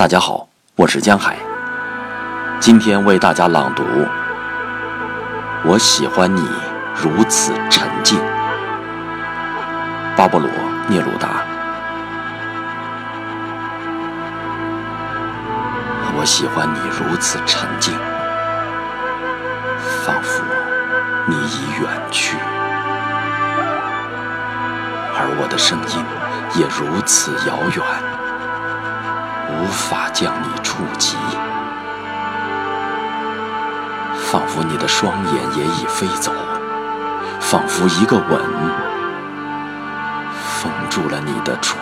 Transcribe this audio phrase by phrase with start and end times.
[0.00, 1.36] 大家好，我是江海。
[2.58, 3.84] 今天为大家朗读。
[5.62, 6.40] 我喜欢你
[6.96, 8.18] 如此沉静。
[10.16, 10.48] 巴勃罗·
[10.88, 11.44] 聂鲁达。
[16.16, 17.92] 我喜欢你如此沉静，
[20.06, 20.42] 仿佛
[21.26, 22.38] 你已远去，
[25.14, 26.02] 而我的声音
[26.58, 27.84] 也如此遥远，
[29.58, 31.16] 无法将你触及，
[34.30, 36.32] 仿佛你的双眼也已飞走，
[37.40, 38.40] 仿佛一个吻
[40.32, 41.76] 封住了你的唇。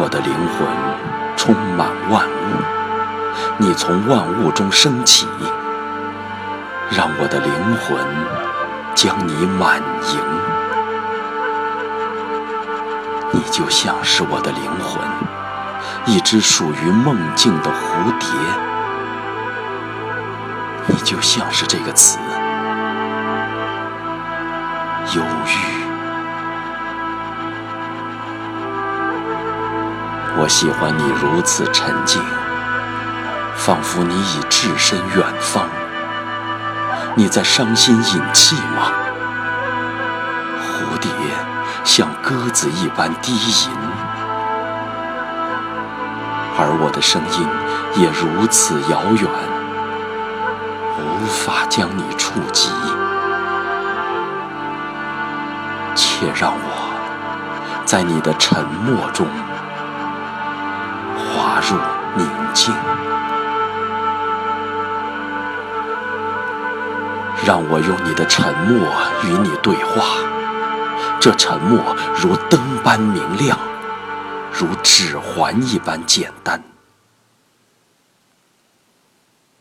[0.00, 0.68] 我的灵魂
[1.36, 2.62] 充满万物，
[3.58, 5.26] 你从万物中升起，
[6.90, 7.98] 让我的灵魂
[8.94, 9.82] 将你满
[10.12, 10.57] 盈。
[13.32, 15.02] 你就像是我的灵魂，
[16.06, 18.28] 一只属于梦境的蝴蝶。
[20.86, 22.18] 你就像是这个词，
[25.14, 25.56] 忧郁。
[30.40, 32.22] 我喜欢你如此沉静，
[33.54, 35.68] 仿佛你已置身远方。
[37.14, 39.07] 你在伤心饮泣吗？
[41.88, 43.70] 像鸽子一般低吟，
[46.58, 47.48] 而我的声音
[47.96, 49.26] 也如此遥远，
[51.00, 52.68] 无法将你触及。
[55.94, 59.26] 且让我在你的沉默中。
[61.16, 61.74] 滑入
[62.16, 62.74] 宁静，
[67.46, 68.86] 让我用你的沉默
[69.24, 70.37] 与你对话。
[71.20, 73.58] 这沉默如灯般明亮，
[74.52, 76.62] 如指环一般简单。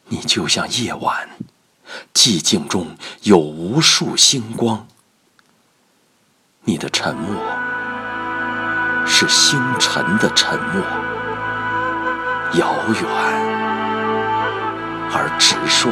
[0.05, 1.27] 你就像夜晚，
[2.13, 4.87] 寂静中有无数星光。
[6.61, 7.35] 你的沉默
[9.05, 10.83] 是星辰的沉默。
[12.53, 13.03] 遥远
[15.11, 15.91] 而直率，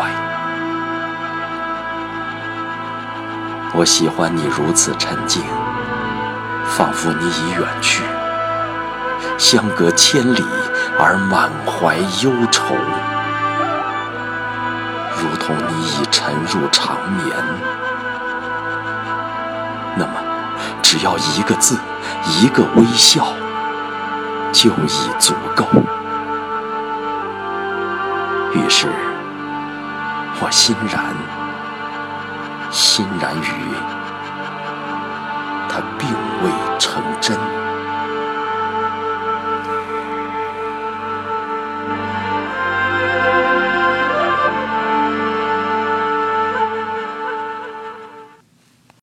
[3.77, 5.43] 我喜欢你如此沉静，
[6.65, 8.01] 仿佛你已远去，
[9.37, 10.41] 相隔千里
[10.97, 12.73] 而满怀忧愁，
[15.17, 17.35] 如同你已沉入长眠。
[19.97, 20.13] 那么，
[20.81, 21.77] 只要一个字，
[22.39, 23.27] 一个微笑，
[24.53, 25.65] 就已足够。
[28.53, 28.87] 于是，
[30.39, 31.13] 我欣然，
[32.75, 33.73] 欣然于
[35.69, 36.09] 它并
[36.43, 37.54] 未成真。